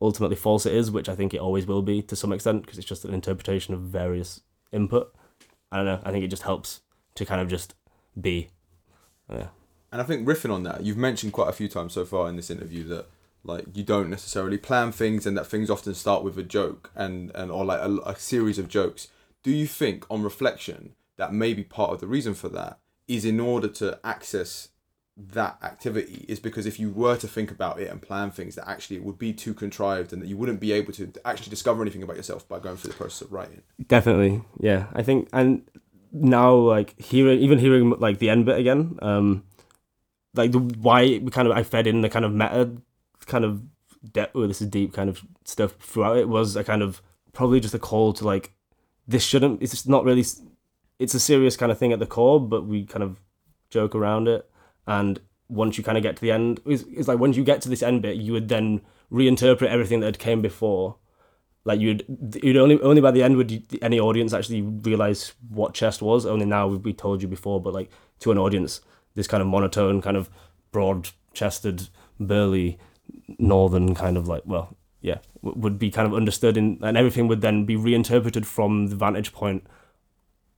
[0.00, 2.78] ultimately false it is, which I think it always will be to some extent, because
[2.78, 4.40] it's just an interpretation of various
[4.72, 5.14] input.
[5.70, 6.00] I don't know.
[6.04, 6.80] I think it just helps
[7.16, 7.74] to kind of just
[8.18, 8.48] be.
[9.30, 9.48] Yeah.
[9.92, 12.36] And I think riffing on that, you've mentioned quite a few times so far in
[12.36, 13.06] this interview that
[13.44, 17.30] like you don't necessarily plan things and that things often start with a joke and
[17.34, 19.08] and or like a, a series of jokes.
[19.42, 23.40] Do you think on reflection that maybe part of the reason for that is in
[23.40, 24.68] order to access
[25.16, 28.68] that activity is because if you were to think about it and plan things that
[28.68, 31.82] actually it would be too contrived and that you wouldn't be able to actually discover
[31.82, 33.60] anything about yourself by going through the process of writing.
[33.86, 34.86] Definitely, yeah.
[34.94, 35.62] I think, and
[36.12, 39.44] now like hearing, even hearing like the end bit again, um,
[40.34, 42.70] like the why we kind of I fed in the kind of meta
[43.30, 43.62] kind of
[44.12, 44.32] depth.
[44.34, 47.00] Oh, this is deep kind of stuff throughout it was a kind of
[47.32, 48.52] probably just a call to like
[49.08, 49.62] this shouldn't.
[49.62, 50.24] It's not really.
[50.98, 53.18] It's a serious kind of thing at the core, but we kind of
[53.70, 54.48] joke around it.
[54.86, 57.62] And once you kind of get to the end, it's, it's like once you get
[57.62, 60.96] to this end bit, you would then reinterpret everything that had came before
[61.64, 62.04] like you'd
[62.42, 66.24] you'd only only by the end would you, any audience actually realize what chest was
[66.24, 68.80] only now we told you before but like to an audience
[69.14, 70.30] this kind of monotone kind of
[70.72, 71.88] broad chested
[72.18, 72.78] burly
[73.38, 77.40] northern kind of like well yeah would be kind of understood in and everything would
[77.40, 79.66] then be reinterpreted from the vantage point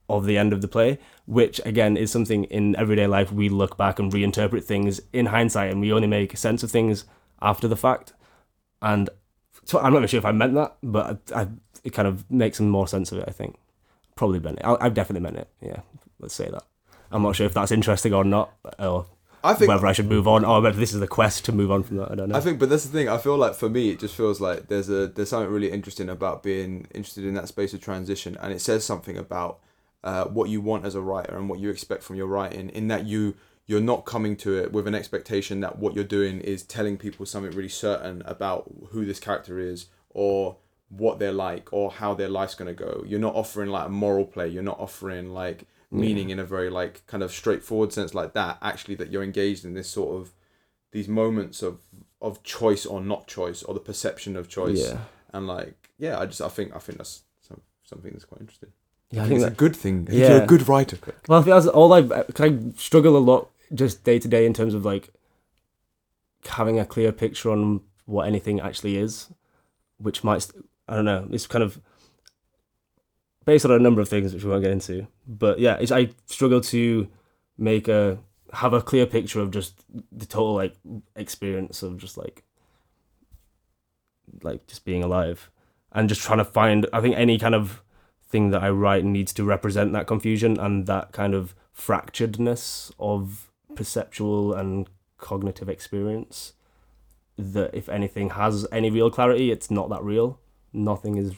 [0.09, 3.77] of the end of the play, which again is something in everyday life we look
[3.77, 7.05] back and reinterpret things in hindsight, and we only make sense of things
[7.41, 8.13] after the fact.
[8.81, 9.09] And
[9.65, 11.47] so I'm not even sure if I meant that, but I, I,
[11.83, 13.25] it kind of makes some more sense of it.
[13.27, 13.55] I think
[14.15, 14.65] probably meant it.
[14.65, 15.47] I, I've definitely meant it.
[15.61, 15.81] Yeah,
[16.19, 16.63] let's say that.
[17.11, 19.05] I'm not sure if that's interesting or not, or
[19.43, 21.69] I think whether I should move on, or whether this is the quest to move
[21.69, 22.11] on from that.
[22.11, 22.35] I don't know.
[22.35, 23.09] I think, but that's the thing.
[23.09, 26.09] I feel like for me, it just feels like there's a there's something really interesting
[26.09, 29.59] about being interested in that space of transition, and it says something about
[30.03, 32.69] uh, what you want as a writer and what you expect from your writing.
[32.69, 36.39] In that you you're not coming to it with an expectation that what you're doing
[36.41, 40.57] is telling people something really certain about who this character is or
[40.89, 43.03] what they're like or how their life's gonna go.
[43.05, 44.47] You're not offering like a moral play.
[44.47, 48.57] You're not offering like meaning in a very like kind of straightforward sense like that.
[48.61, 50.31] Actually, that you're engaged in this sort of
[50.91, 51.79] these moments of
[52.21, 54.99] of choice or not choice or the perception of choice Yeah.
[55.33, 58.71] and like yeah i just i think i think that's some, something that's quite interesting
[59.11, 60.29] yeah, I I think think that, it's a good thing Yeah.
[60.29, 60.97] you're a good writer.
[61.27, 64.27] Well, I think that's all uh, I kind of struggle a lot just day to
[64.27, 65.09] day in terms of like
[66.47, 69.29] having a clear picture on what anything actually is,
[69.97, 70.47] which might
[70.87, 71.27] I don't know.
[71.31, 71.79] It's kind of
[73.45, 76.61] based on a number of things which we won't get into, but yeah, I struggle
[76.61, 77.07] to
[77.57, 78.19] make a
[78.53, 80.75] have a clear picture of just the total like
[81.15, 82.43] experience of just like
[84.43, 85.49] like just being alive
[85.91, 87.81] and just trying to find I think any kind of
[88.21, 93.51] thing that I write needs to represent that confusion and that kind of fracturedness of
[93.75, 96.53] perceptual and cognitive experience
[97.37, 100.39] that if anything has any real clarity it's not that real.
[100.71, 101.33] Nothing is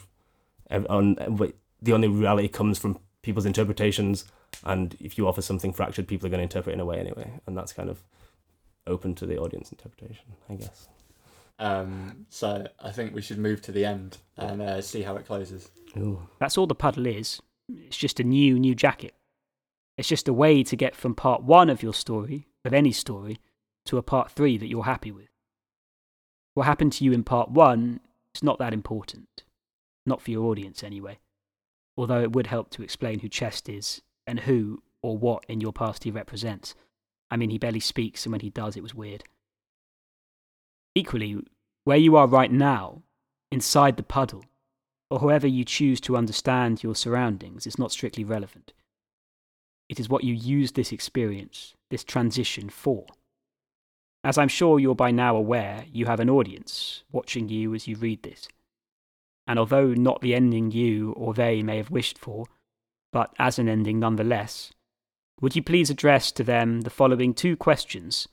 [0.70, 1.16] on
[1.86, 4.26] the only reality comes from people's interpretations
[4.64, 7.00] and if you offer something fractured people are going to interpret it in a way
[7.00, 8.04] anyway and that's kind of
[8.88, 10.88] open to the audience interpretation i guess
[11.58, 15.26] Um, so I think we should move to the end and uh, see how it
[15.26, 15.72] closes.
[15.96, 16.20] Ooh.
[16.38, 17.42] That's all the puddle is.
[17.70, 19.14] It's just a new, new jacket.
[19.98, 23.40] It's just a way to get from part one of your story, of any story,
[23.86, 25.30] to a part three that you're happy with.
[26.56, 28.02] What happened to you in part one
[28.36, 29.44] is not that important.
[30.06, 31.20] Not for your audience, anyway.
[31.98, 35.74] Although it would help to explain who Chest is and who or what in your
[35.74, 36.76] past he represents.
[37.30, 39.24] I mean, he barely speaks, and when he does, it was weird.
[40.96, 41.38] Equally,
[41.84, 43.04] where you are right now,
[43.52, 44.44] inside the puddle,
[45.10, 48.74] or however you choose to understand your surroundings is not strictly relevant.
[49.88, 53.06] It is what you use this experience, this transition for.
[54.24, 57.96] As I'm sure you're by now aware, you have an audience watching you as you
[57.96, 58.48] read this.
[59.48, 62.46] And although not the ending you or they may have wished for,
[63.12, 64.72] but as an ending nonetheless,
[65.42, 68.28] would you please address to them the following two questions,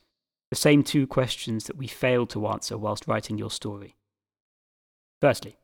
[0.49, 3.95] the same two questions that we failed to answer whilst writing your story?
[5.21, 5.57] Firstly,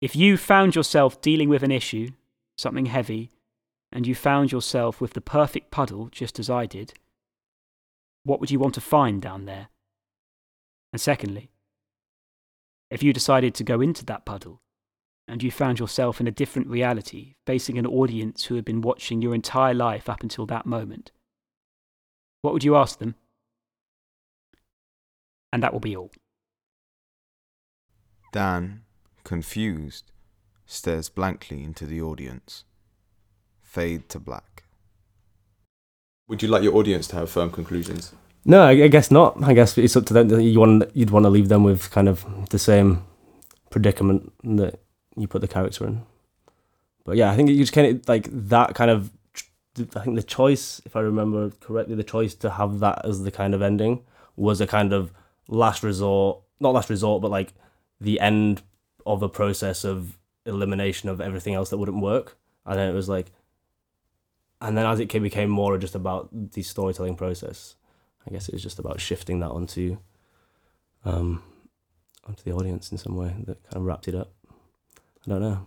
[0.00, 2.10] if you found yourself dealing with an issue,
[2.58, 3.30] something heavy,
[3.90, 6.92] and you found yourself with the perfect puddle just as I did,
[8.24, 9.68] what would you want to find down there?
[10.92, 11.50] And secondly,
[12.94, 14.62] if you decided to go into that puddle
[15.26, 19.20] and you found yourself in a different reality, facing an audience who had been watching
[19.20, 21.10] your entire life up until that moment,
[22.42, 23.16] what would you ask them?
[25.52, 26.12] And that will be all.
[28.30, 28.82] Dan,
[29.24, 30.12] confused,
[30.64, 32.62] stares blankly into the audience.
[33.60, 34.62] Fade to black.
[36.28, 38.14] Would you like your audience to have firm conclusions?
[38.44, 39.42] No, I, I guess not.
[39.42, 40.28] I guess it's up to them.
[40.40, 43.04] You want you'd want to leave them with kind of the same
[43.70, 44.80] predicament that
[45.16, 46.02] you put the character in.
[47.04, 49.10] But yeah, I think you just kind of like that kind of.
[49.96, 53.32] I think the choice, if I remember correctly, the choice to have that as the
[53.32, 54.04] kind of ending
[54.36, 55.12] was a kind of
[55.48, 57.52] last resort, not last resort, but like
[58.00, 58.62] the end
[59.04, 62.36] of a process of elimination of everything else that wouldn't work.
[62.66, 63.32] And then it was like,
[64.60, 67.74] and then as it became more just about the storytelling process.
[68.26, 69.98] I guess it was just about shifting that onto,
[71.04, 71.42] um,
[72.26, 74.32] onto the audience in some way that kind of wrapped it up.
[75.26, 75.60] I don't know.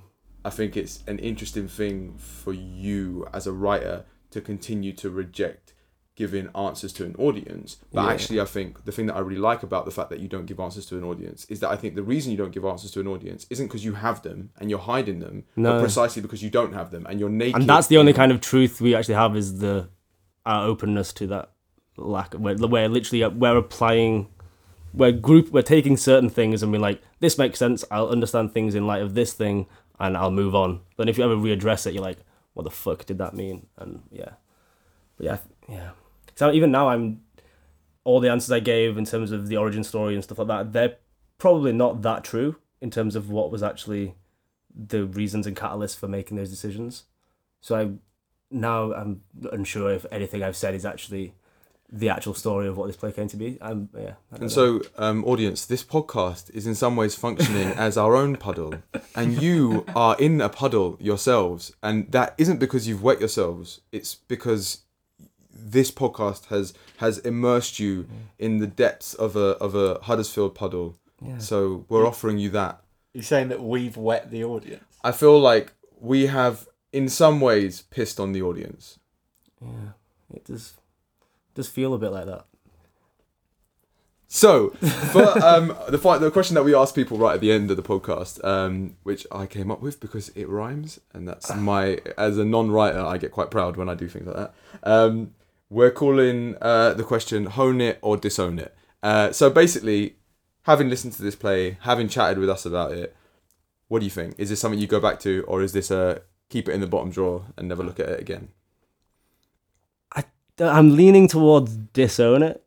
[0.46, 5.74] I think it's an interesting thing for you as a writer to continue to reject
[6.16, 7.78] giving answers to an audience.
[7.94, 8.10] But Yeah.
[8.10, 10.48] actually, I think the thing that I really like about the fact that you don't
[10.48, 12.90] give answers to an audience is that I think the reason you don't give answers
[12.92, 15.80] to an audience isn't because you have them and you're hiding them, but No.
[15.80, 17.62] precisely because you don't have them and you're naked.
[17.62, 19.90] and that's the only kind of truth we actually have is the
[20.44, 21.52] our openness to that
[21.98, 24.28] lack of where, where literally uh, we're applying
[24.94, 28.76] we're group we're taking certain things and we're like this makes sense i'll understand things
[28.76, 29.66] in light of this thing
[30.00, 30.80] and i'll move on.
[30.96, 32.20] But if you ever readdress it you're like
[32.54, 33.68] what the fuck did that mean?
[33.78, 34.32] And yeah.
[35.18, 35.90] But yeah yeah.
[36.36, 37.22] So even now i'm
[38.04, 40.72] all the answers i gave in terms of the origin story and stuff like that
[40.72, 40.96] they're
[41.38, 44.16] probably not that true in terms of what was actually
[44.76, 47.06] the reasons and catalysts for making those decisions.
[47.62, 47.90] So I
[48.50, 51.34] now I'm unsure if anything I've said is actually
[51.90, 53.58] the actual story of what this play came to be.
[53.62, 54.14] I'm yeah.
[54.32, 58.74] And so, um, audience, this podcast is in some ways functioning as our own puddle,
[59.16, 63.82] and you are in a puddle yourselves, and that isn't because you've wet yourselves.
[63.92, 64.80] It's because
[65.50, 70.98] this podcast has has immersed you in the depths of a of a Huddersfield puddle.
[71.22, 71.38] yeah.
[71.38, 72.82] So we're offering you that.
[73.14, 74.84] You're saying that we've wet the audience.
[75.04, 79.00] I feel like we have, in some ways, pissed on the audience.
[79.62, 79.94] yeah,
[80.34, 80.74] it does
[81.58, 82.46] does feel a bit like that.
[84.28, 84.70] So,
[85.12, 87.78] for um, the fi- the question that we ask people right at the end of
[87.78, 92.38] the podcast, um, which I came up with because it rhymes, and that's my as
[92.38, 94.54] a non-writer, I get quite proud when I do things like that.
[94.84, 95.34] Um,
[95.70, 100.18] we're calling uh, the question "Hone it or disown it." Uh, so basically,
[100.64, 103.16] having listened to this play, having chatted with us about it,
[103.88, 104.36] what do you think?
[104.38, 106.88] Is this something you go back to, or is this a keep it in the
[106.88, 108.50] bottom drawer and never look at it again?
[110.60, 112.64] I'm leaning towards disown it,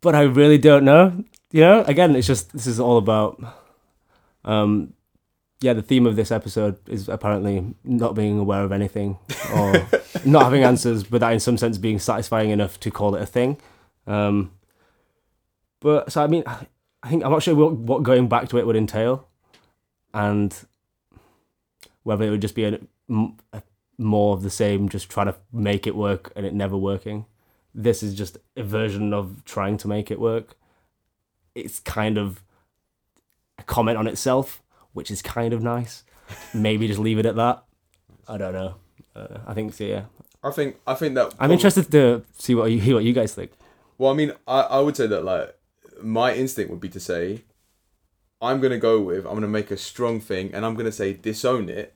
[0.00, 1.24] but I really don't know.
[1.50, 3.42] You know, again, it's just this is all about,
[4.44, 4.92] um,
[5.60, 5.72] yeah.
[5.72, 9.18] The theme of this episode is apparently not being aware of anything
[9.54, 9.86] or
[10.24, 13.26] not having answers, but that in some sense being satisfying enough to call it a
[13.26, 13.58] thing.
[14.06, 14.50] Um,
[15.80, 18.66] but so I mean, I think I'm not sure what, what going back to it
[18.66, 19.28] would entail,
[20.12, 20.56] and
[22.02, 22.78] whether it would just be a,
[23.52, 23.62] a
[23.98, 27.26] more of the same, just trying to make it work and it never working.
[27.74, 30.56] This is just a version of trying to make it work.
[31.54, 32.42] It's kind of
[33.58, 36.04] a comment on itself, which is kind of nice.
[36.52, 37.64] Maybe just leave it at that.
[38.26, 38.76] I don't know.
[39.14, 39.84] Uh, I think so.
[39.84, 40.04] Yeah,
[40.42, 43.34] I think I think that I'm interested to see what you hear what you guys
[43.34, 43.52] think.
[43.98, 45.54] Well, I mean, I, I would say that like
[46.02, 47.42] my instinct would be to say,
[48.40, 51.68] I'm gonna go with I'm gonna make a strong thing, and I'm gonna say disown
[51.68, 51.94] it,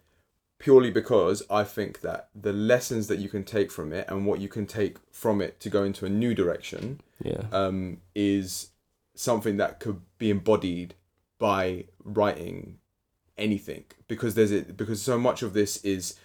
[0.58, 4.40] purely because I think that the lessons that you can take from it and what
[4.40, 8.70] you can take from it to go into a new direction, Yeah, um, is
[9.14, 10.94] something that could be embodied
[11.38, 12.78] by writing
[13.36, 13.84] anything.
[14.08, 16.16] Because there's it because so much of this is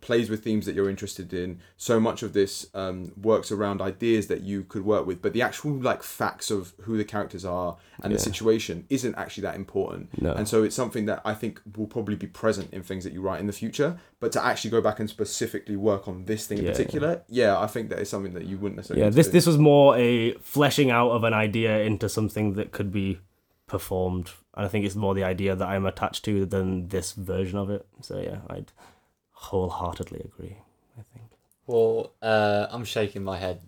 [0.00, 4.28] plays with themes that you're interested in so much of this um, works around ideas
[4.28, 7.76] that you could work with but the actual like facts of who the characters are
[8.02, 10.32] and the situation isn't actually that important No.
[10.32, 13.20] and so it's something that i think will probably be present in things that you
[13.20, 16.58] write in the future but to actually go back and specifically work on this thing
[16.58, 17.58] in Yeah, particular yeah.
[17.58, 19.10] i think that is something that you wouldn't necessarily yeah.
[19.10, 19.32] This do.
[19.32, 23.18] this was more a fleshing out of an idea into something that could be
[23.66, 27.56] performed, and I think it's more the idea that I'm attached to than this version
[27.56, 27.86] of it.
[28.00, 28.72] So yeah, I'd
[29.40, 30.56] wholeheartedly agree.
[30.98, 31.24] I think.
[31.66, 33.60] Well, uh, I'm shaking my head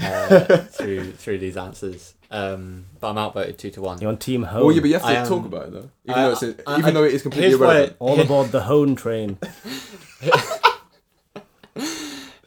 [0.00, 4.00] uh, through through these answers, um, but I'm outvoted two to one.
[4.00, 4.64] You're on Team Hone.
[4.66, 6.32] well, yeah, but you have to I am- talk about it though even I- though
[6.32, 9.38] it's I- even I- though it is completely here's why- All aboard the Hone train.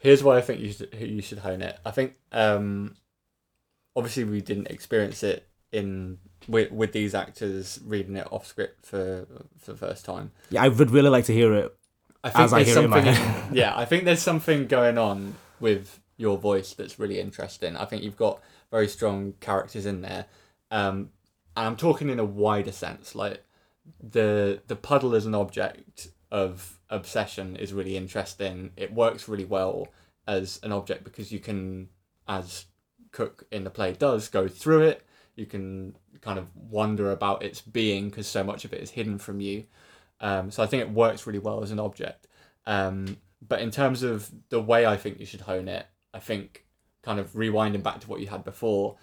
[0.02, 1.78] Here's why I think you should you should hone it.
[1.86, 2.96] I think um,
[3.98, 9.28] obviously we didn't experience it in with with these actors reading it off script for
[9.60, 10.32] for the first time.
[10.50, 11.76] Yeah, I would really like to hear it.
[12.24, 13.54] I think I there's hear it in something.
[13.58, 17.78] yeah, I think there's something going on with your voice that's really interesting.
[17.78, 20.26] I think you've got very strong characters in there,
[20.70, 21.10] um,
[21.56, 23.16] and I'm talking in a wider sense.
[23.16, 23.44] Like
[24.02, 28.72] the the puddle as an object of obsession is really interesting.
[28.76, 29.88] It works really well
[30.28, 31.90] as an object because you can,
[32.28, 32.66] as
[33.12, 35.06] Cook in the play does, go through it.
[35.36, 39.18] You can kind of wonder about its being because so much of it is hidden
[39.18, 39.66] from you.
[40.22, 42.28] Um, so I think it works really well as an object.
[42.66, 46.66] Um, but in terms of the way I think you should hone it, I think
[47.04, 48.98] kind of rewinding back to what you had before,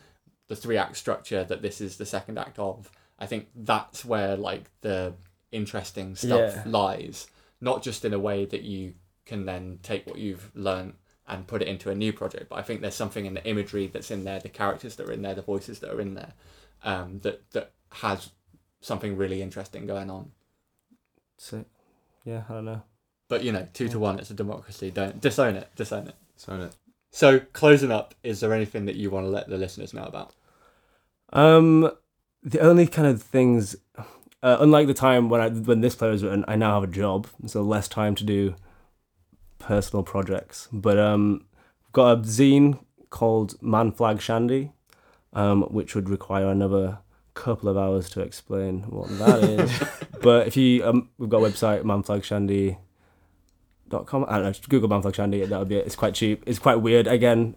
[0.48, 4.36] the three act structure that this is the second act of, I think that's where
[4.36, 5.14] like the
[5.50, 6.62] interesting stuff Yeah.
[6.66, 7.26] lies.
[7.60, 10.94] Not just in a way that you can then take what you've learned
[11.26, 13.86] and put it into a new project, but I think there's something in the imagery
[13.88, 16.34] that's in there, the characters that are in there, the voices that are in there,
[16.84, 18.30] um, that that has
[18.80, 20.30] something really interesting going on.
[21.38, 21.64] So,
[22.24, 22.82] yeah, I don't know.
[23.28, 24.90] But you know, two to one, it's a democracy.
[24.90, 25.68] Don't disown it.
[25.74, 26.14] Disown it.
[26.36, 26.76] so it.
[27.10, 30.34] So closing up, is there anything that you want to let the listeners know about?
[31.32, 31.90] Um,
[32.42, 33.74] the only kind of things,
[34.42, 36.92] uh, unlike the time when I when this play was written, I now have a
[36.92, 38.54] job, so less time to do
[39.58, 40.68] personal projects.
[40.72, 41.46] But um,
[41.86, 42.78] I've got a zine
[43.10, 44.72] called Man Flag Shandy,
[45.32, 46.98] um, which would require another
[47.36, 49.82] couple of hours to explain what that is.
[50.22, 52.78] but if you um, we've got a website manflagshandy.
[53.88, 54.24] Dot com.
[54.26, 54.50] I don't know.
[54.50, 55.86] just Google manflagshandy, That would be it.
[55.86, 56.42] It's quite cheap.
[56.44, 57.06] It's quite weird.
[57.06, 57.54] Again,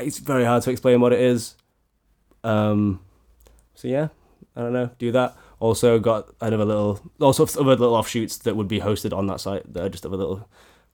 [0.00, 1.56] it's very hard to explain what it is.
[2.42, 3.00] Um,
[3.74, 4.08] so yeah,
[4.54, 4.90] I don't know.
[4.98, 5.36] Do that.
[5.60, 9.70] Also got another little, also other little offshoots that would be hosted on that site
[9.74, 10.48] that are just other little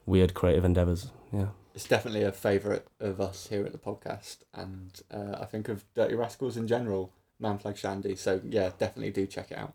[0.07, 1.12] weird creative endeavors.
[1.32, 1.49] Yeah.
[1.74, 5.84] It's definitely a favourite of us here at the podcast, and uh, I think of
[5.95, 7.12] Dirty Rascals in general,
[7.43, 8.16] Manflag Shandy.
[8.16, 9.74] So yeah, definitely do check it out.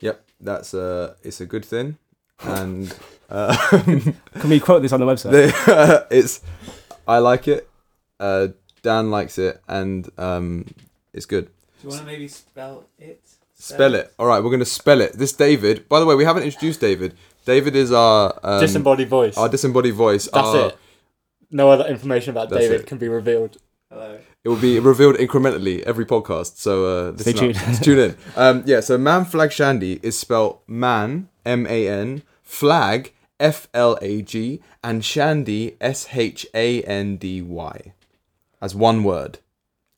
[0.00, 1.98] Yep, that's uh, it's a good thing,
[2.42, 2.94] and
[3.30, 5.30] uh, Can we quote this on the website?
[5.32, 6.40] the, it's
[7.06, 7.68] I like it.
[8.20, 8.48] Uh,
[8.82, 10.66] Dan likes it, and um,
[11.12, 11.46] it's good.
[11.46, 11.52] Do
[11.84, 13.22] you want to maybe spell it?
[13.54, 14.12] Spell it.
[14.20, 15.14] All right, we're gonna spell it.
[15.14, 15.88] This David.
[15.88, 17.14] By the way, we haven't introduced David.
[17.44, 19.36] David is our um, Disembodied voice.
[19.36, 20.28] our disembodied voice.
[20.32, 20.76] That's our- it.
[21.50, 22.86] No other information about David it.
[22.86, 23.56] can be revealed.
[23.90, 24.18] Hello.
[24.44, 26.56] It will be revealed incrementally every podcast.
[26.58, 27.56] So uh, Stay tuned.
[27.82, 28.16] Tune in.
[28.36, 28.80] Um, yeah.
[28.80, 34.60] So man flag shandy is spelled man M A N flag F L A G
[34.84, 37.94] and shandy S H A N D Y
[38.60, 39.38] as one word.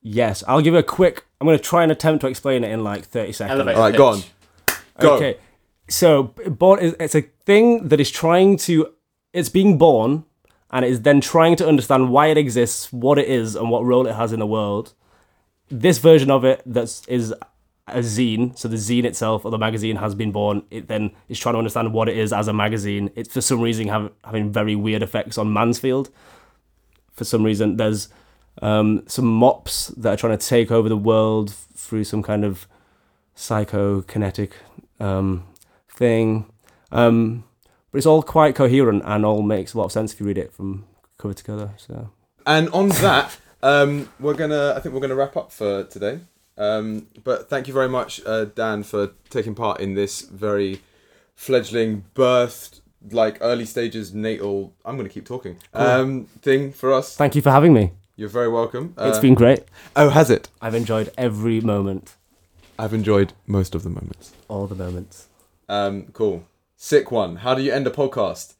[0.02, 1.26] Yes, I'll give you a quick.
[1.40, 3.54] I'm going to try and attempt to explain it in like 30 seconds.
[3.54, 4.22] Elevator All right, go on.
[4.98, 5.16] Go.
[5.16, 5.38] Okay,
[5.88, 8.94] so born is it's a thing that is trying to.
[9.32, 10.24] It's being born,
[10.70, 13.84] and it is then trying to understand why it exists, what it is, and what
[13.84, 14.94] role it has in the world.
[15.68, 17.06] This version of it that's
[17.92, 18.56] a zine.
[18.58, 20.62] So the zine itself or the magazine has been born.
[20.70, 23.10] It then is trying to understand what it is as a magazine.
[23.14, 26.10] It's for some reason have, having very weird effects on Mansfield.
[27.12, 28.08] For some reason, there's
[28.62, 32.66] um, some mops that are trying to take over the world through some kind of
[33.36, 34.52] psychokinetic
[34.98, 35.44] um,
[35.88, 36.46] thing.
[36.92, 37.44] Um,
[37.90, 40.38] but it's all quite coherent and all makes a lot of sense if you read
[40.38, 40.84] it from
[41.18, 41.70] cover to cover.
[41.76, 42.10] So
[42.46, 44.74] And on that, um, we're gonna.
[44.76, 46.20] I think we're gonna wrap up for today.
[46.58, 50.80] Um, but thank you very much, uh, Dan, for taking part in this very
[51.34, 52.80] fledgling birthed,
[53.10, 54.74] like early stages natal.
[54.84, 55.56] I'm gonna keep talking.
[55.72, 57.16] Um, thing for us.
[57.16, 57.92] thank you for having me.
[58.16, 58.92] You're very welcome.
[58.98, 59.60] It's Uh, been great.
[59.96, 60.50] Oh, has it?
[60.60, 62.16] I've enjoyed every moment,
[62.78, 64.32] I've enjoyed most of the moments.
[64.48, 65.28] all the moments.
[65.68, 66.44] Um, cool.
[66.82, 67.36] Sick one.
[67.36, 68.54] How do you end a podcast?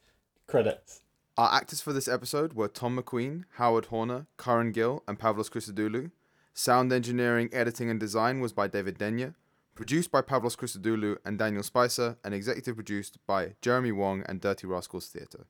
[0.45, 1.01] Credits.
[1.39, 6.11] Our actors for this episode were Tom McQueen, Howard Horner, Karen Gill, and Pavlos Christodoulou.
[6.53, 9.33] Sound engineering, editing, and design was by David Denyer.
[9.73, 14.67] Produced by Pavlos Christodoulou and Daniel Spicer, and executive produced by Jeremy Wong and Dirty
[14.67, 15.47] Rascals Theatre.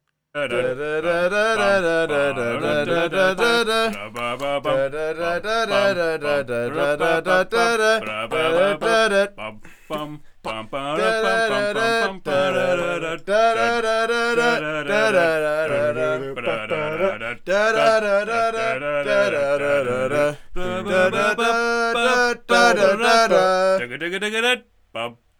[24.94, 25.16] Bum